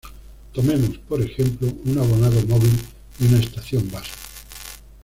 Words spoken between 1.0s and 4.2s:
por ejemplo, un abonado móvil y una estación base.